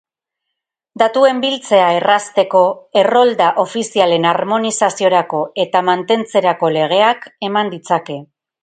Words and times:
Datuen 1.01 1.41
biltzea 1.43 1.89
errazteko 1.97 2.63
errolda 3.03 3.51
ofizialen 3.65 4.27
harmonizaziorako 4.33 5.45
eta 5.67 5.87
mantentzerako 5.93 6.77
legeak 6.81 7.33
eman 7.51 7.75
ditzake. 7.77 8.23